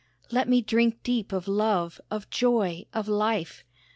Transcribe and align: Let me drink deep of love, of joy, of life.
Let 0.31 0.49
me 0.49 0.63
drink 0.63 1.03
deep 1.03 1.31
of 1.31 1.47
love, 1.47 2.01
of 2.09 2.27
joy, 2.31 2.85
of 2.91 3.07
life. 3.07 3.63